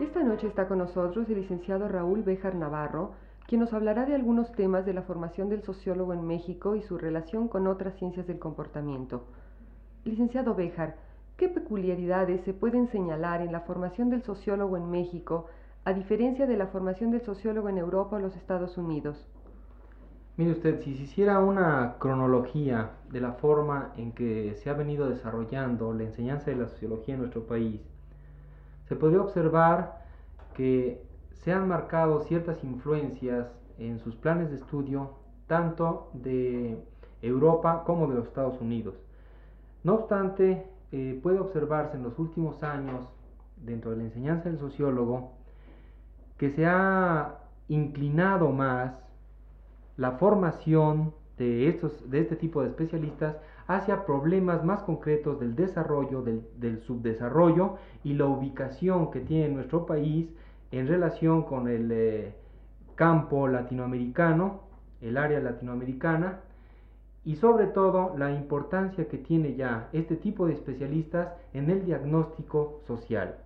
[0.00, 3.14] Esta noche está con nosotros el licenciado Raúl Béjar Navarro,
[3.48, 6.98] quien nos hablará de algunos temas de la formación del sociólogo en México y su
[6.98, 9.24] relación con otras ciencias del comportamiento.
[10.04, 10.94] Licenciado Béjar,
[11.36, 15.46] ¿qué peculiaridades se pueden señalar en la formación del sociólogo en México
[15.84, 19.26] a diferencia de la formación del sociólogo en Europa o los Estados Unidos?
[20.36, 25.10] Mire usted, si se hiciera una cronología de la forma en que se ha venido
[25.10, 27.80] desarrollando la enseñanza de la sociología en nuestro país,
[28.88, 30.02] se podría observar
[30.54, 31.02] que
[31.44, 33.46] se han marcado ciertas influencias
[33.78, 35.10] en sus planes de estudio
[35.46, 36.82] tanto de
[37.22, 38.94] Europa como de los Estados Unidos.
[39.84, 43.06] No obstante, eh, puede observarse en los últimos años,
[43.56, 45.32] dentro de la enseñanza del sociólogo,
[46.36, 48.94] que se ha inclinado más
[49.96, 53.36] la formación de, estos, de este tipo de especialistas
[53.66, 60.28] hacia problemas más concretos del desarrollo, del, subdesarrollo y la ubicación que tiene nuestro país
[60.70, 62.34] en relación con el eh,
[62.94, 64.62] campo latinoamericano,
[65.00, 66.40] el área latinoamericana,
[67.24, 72.80] y sobre todo la importancia que tiene ya este tipo de especialistas en el diagnóstico
[72.86, 73.36] social.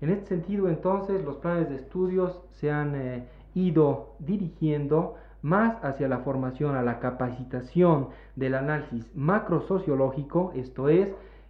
[0.00, 6.08] En este sentido, entonces, los planes de estudios se han eh, ido dirigiendo más hacia
[6.08, 11.08] la formación, a la capacitación del análisis macrosociológico, esto es,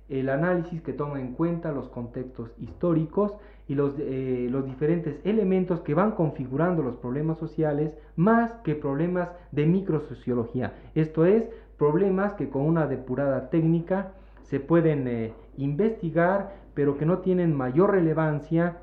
[0.09, 3.35] el análisis que toma en cuenta los contextos históricos
[3.67, 9.29] y los, eh, los, diferentes elementos que van configurando los problemas sociales más que problemas
[9.53, 10.73] de microsociología.
[10.95, 11.45] Esto es,
[11.77, 17.91] problemas que con una depurada técnica se pueden eh, investigar, pero que no tienen mayor
[17.93, 18.79] relevancia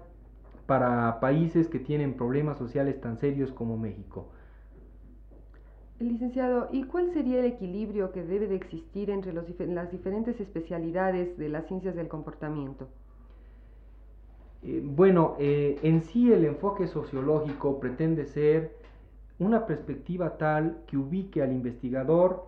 [0.68, 4.30] para países que tienen problemas sociales tan serios como México.
[6.00, 11.48] Licenciado, ¿y cuál sería el equilibrio que debe de existir entre las diferentes especialidades de
[11.48, 12.90] las ciencias del comportamiento?
[14.64, 18.76] Eh, bueno, eh, en sí el enfoque sociológico pretende ser
[19.40, 22.46] una perspectiva tal que ubique al investigador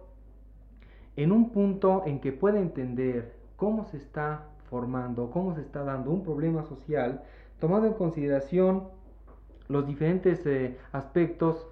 [1.16, 6.12] en un punto en que pueda entender cómo se está formando, cómo se está dando
[6.12, 7.24] un problema social,
[7.60, 8.90] tomando en consideración
[9.70, 11.66] los diferentes eh, aspectos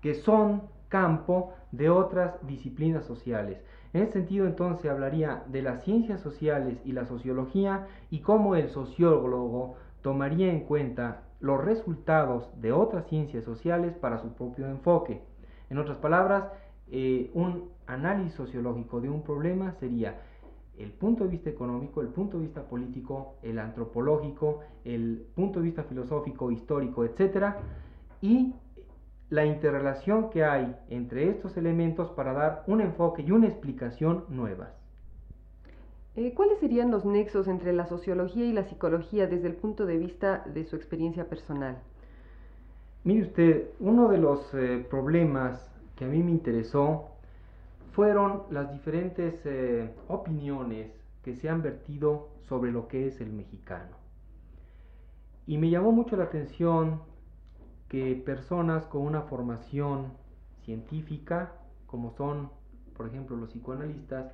[0.00, 3.58] que son campo de otras disciplinas sociales.
[3.92, 8.68] En ese sentido, entonces, hablaría de las ciencias sociales y la sociología y cómo el
[8.68, 15.20] sociólogo tomaría en cuenta los resultados de otras ciencias sociales para su propio enfoque.
[15.68, 16.44] En otras palabras,
[16.92, 20.20] eh, un análisis sociológico de un problema sería
[20.78, 25.64] el punto de vista económico, el punto de vista político, el antropológico, el punto de
[25.64, 27.54] vista filosófico, histórico, etc.
[28.20, 28.54] Y
[29.30, 34.70] la interrelación que hay entre estos elementos para dar un enfoque y una explicación nuevas.
[36.16, 39.98] Eh, ¿Cuáles serían los nexos entre la sociología y la psicología desde el punto de
[39.98, 41.78] vista de su experiencia personal?
[43.02, 47.08] Mire usted, uno de los eh, problemas que a mí me interesó
[47.92, 50.90] fueron las diferentes eh, opiniones
[51.22, 53.96] que se han vertido sobre lo que es el mexicano.
[55.46, 57.02] Y me llamó mucho la atención
[57.88, 60.12] que personas con una formación
[60.64, 61.52] científica,
[61.86, 62.50] como son,
[62.96, 64.32] por ejemplo, los psicoanalistas,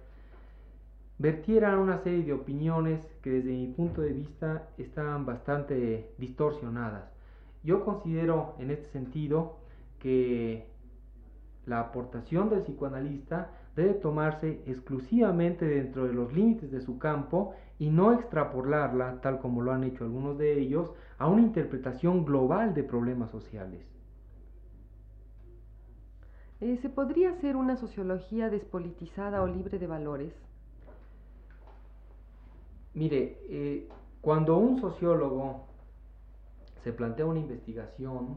[1.19, 7.05] vertieran una serie de opiniones que desde mi punto de vista estaban bastante distorsionadas.
[7.63, 9.59] Yo considero en este sentido
[9.99, 10.67] que
[11.67, 17.89] la aportación del psicoanalista debe tomarse exclusivamente dentro de los límites de su campo y
[17.91, 22.85] no extrapolarla, tal como lo han hecho algunos de ellos, a una interpretación global de
[22.85, 23.81] problemas sociales.
[26.61, 30.35] Eh, ¿Se podría hacer una sociología despolitizada o libre de valores?
[32.93, 33.89] Mire, eh,
[34.21, 35.65] cuando un sociólogo
[36.85, 38.37] se plantea una investigación,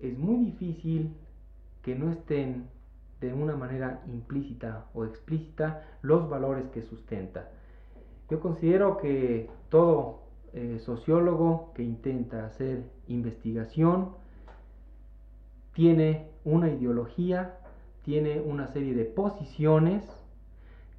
[0.00, 1.14] es muy difícil
[1.82, 2.68] que no estén
[3.24, 7.50] de una manera implícita o explícita los valores que sustenta.
[8.30, 10.20] Yo considero que todo
[10.52, 14.10] eh, sociólogo que intenta hacer investigación
[15.72, 17.56] tiene una ideología,
[18.02, 20.04] tiene una serie de posiciones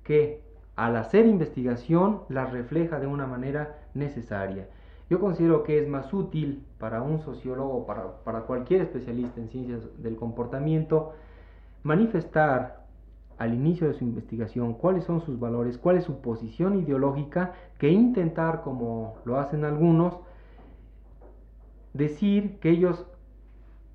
[0.04, 0.44] que
[0.75, 4.68] al hacer investigación las refleja de una manera necesaria.
[5.10, 9.81] Yo considero que es más útil para un sociólogo, para, para cualquier especialista en ciencias
[10.01, 11.13] del comportamiento,
[11.86, 12.84] manifestar
[13.38, 17.90] al inicio de su investigación cuáles son sus valores, cuál es su posición ideológica, que
[17.90, 20.18] intentar, como lo hacen algunos,
[21.94, 23.06] decir que ellos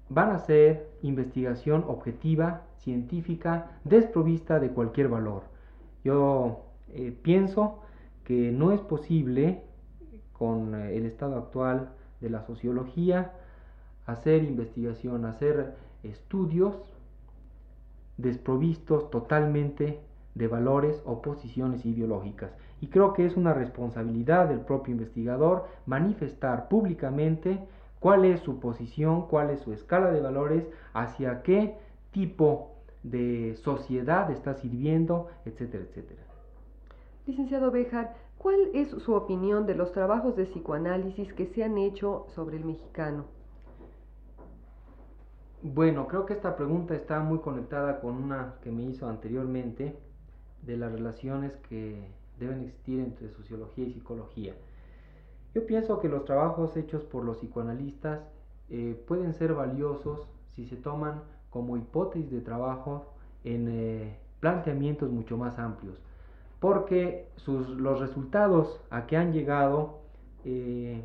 [0.09, 5.43] van a hacer investigación objetiva, científica, desprovista de cualquier valor.
[6.05, 7.81] Yo eh, pienso
[8.25, 9.65] que no es posible
[10.33, 11.91] con eh, el estado actual
[12.21, 13.33] de la sociología
[14.07, 16.77] hacer investigación, hacer estudios
[18.21, 20.01] desprovistos totalmente
[20.35, 22.53] de valores o posiciones ideológicas.
[22.81, 27.59] Y creo que es una responsabilidad del propio investigador manifestar públicamente
[27.99, 31.75] cuál es su posición, cuál es su escala de valores, hacia qué
[32.13, 32.71] tipo
[33.03, 36.23] de sociedad está sirviendo, etcétera, etcétera.
[37.27, 42.27] Licenciado Bejar, ¿cuál es su opinión de los trabajos de psicoanálisis que se han hecho
[42.35, 43.25] sobre el mexicano?
[45.63, 49.95] Bueno, creo que esta pregunta está muy conectada con una que me hizo anteriormente
[50.63, 52.03] de las relaciones que
[52.39, 54.55] deben existir entre sociología y psicología.
[55.55, 58.21] Yo pienso que los trabajos hechos por los psicoanalistas
[58.71, 63.13] eh, pueden ser valiosos si se toman como hipótesis de trabajo
[63.45, 66.01] en eh, planteamientos mucho más amplios,
[66.59, 69.99] porque sus, los resultados a que han llegado
[70.47, 71.05] eh,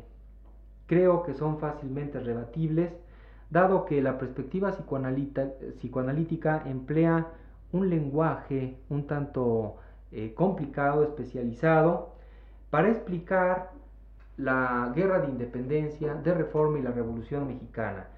[0.86, 2.92] creo que son fácilmente rebatibles,
[3.50, 7.26] dado que la perspectiva psicoanalítica emplea
[7.72, 9.76] un lenguaje un tanto
[10.34, 12.14] complicado, especializado,
[12.70, 13.70] para explicar
[14.36, 18.08] la guerra de independencia, de reforma y la revolución mexicana.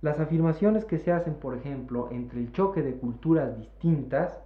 [0.00, 4.38] Las afirmaciones que se hacen, por ejemplo, entre el choque de culturas distintas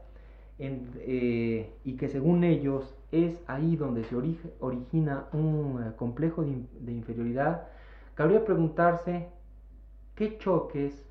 [0.58, 4.16] eh, y que según ellos es ahí donde se
[4.60, 7.68] origina un eh, complejo de, inferioridad,
[8.14, 9.28] cabría preguntarse
[10.22, 11.04] qué choques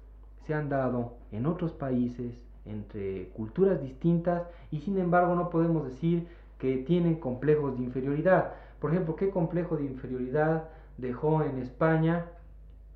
[0.47, 6.29] se han dado en otros países entre culturas distintas y sin embargo no podemos decir
[6.57, 8.53] que tienen complejos de inferioridad.
[8.79, 12.27] Por ejemplo, ¿qué complejo de inferioridad dejó en España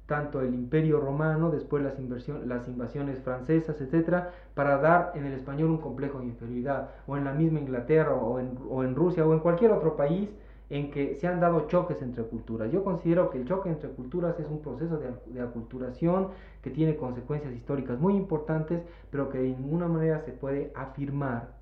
[0.05, 1.99] tanto el imperio romano, después las,
[2.45, 7.25] las invasiones francesas, etcétera, para dar en el español un complejo de inferioridad, o en
[7.25, 10.29] la misma Inglaterra, o en, o en Rusia, o en cualquier otro país
[10.69, 12.71] en que se han dado choques entre culturas.
[12.71, 16.29] Yo considero que el choque entre culturas es un proceso de, aculturación
[16.61, 18.81] que tiene consecuencias históricas muy importantes,
[19.11, 21.53] pero que de ninguna manera se puede afirmar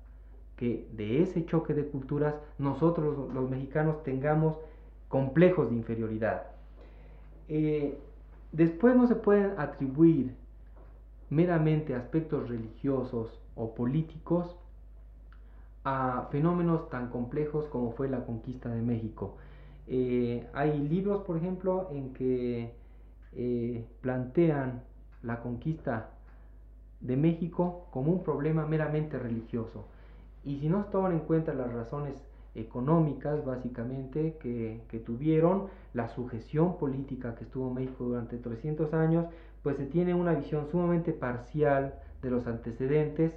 [0.56, 4.56] que de ese choque de culturas nosotros los mexicanos tengamos
[5.08, 6.44] complejos de inferioridad.
[7.48, 7.98] Eh,
[8.52, 10.34] después no se pueden atribuir
[11.28, 14.56] meramente aspectos religiosos o políticos
[15.84, 19.36] a fenómenos tan complejos como fue la conquista de México.
[19.86, 22.72] Eh, hay libros, por ejemplo, en que
[23.32, 24.82] eh, plantean
[25.22, 26.10] la conquista
[27.00, 29.84] de México como un problema meramente religioso.
[30.42, 32.14] Y si no se toman en cuenta las razones
[32.54, 39.26] económicas, básicamente, que, tuvieron, la sujeción política que estuvo México durante 300 años,
[39.62, 43.34] pues se tiene una visión sumamente parcial de los antecedentes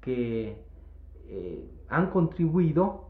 [0.00, 0.56] que
[1.32, 3.04] eh, han contribuido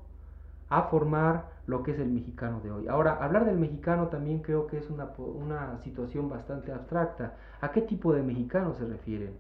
[0.68, 2.86] a formar lo que es el mexicano de hoy.
[2.88, 7.34] Ahora, hablar del mexicano también creo que es una, una situación bastante abstracta.
[7.60, 9.32] ¿A qué tipo de mexicano se refieren?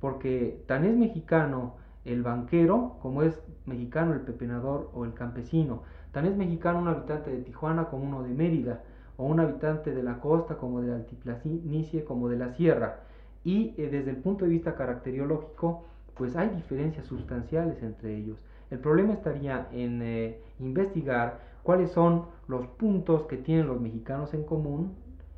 [0.00, 5.82] Porque tan es mexicano el banquero, como es mexicano el pepenador o el campesino.
[6.12, 8.82] Tan es mexicano un habitante de Tijuana como uno de Mérida,
[9.16, 13.00] o un habitante de la costa como de la altiplanicie como de la sierra.
[13.44, 15.84] Y eh, desde el punto de vista caracteriológico,
[16.18, 18.36] pues hay diferencias sustanciales entre ellos.
[18.70, 24.44] El problema estaría en eh, investigar cuáles son los puntos que tienen los mexicanos en
[24.44, 24.94] común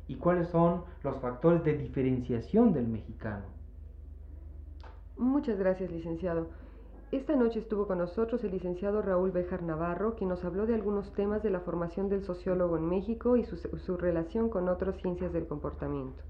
[0.07, 3.45] y cuáles son los factores de diferenciación del mexicano.
[5.17, 6.47] Muchas gracias, licenciado.
[7.11, 11.11] Esta noche estuvo con nosotros el licenciado Raúl Bejar Navarro, quien nos habló de algunos
[11.13, 15.33] temas de la formación del sociólogo en México y su, su relación con otras ciencias
[15.33, 16.23] del comportamiento.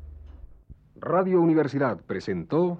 [0.96, 2.80] Radio Universidad presentó...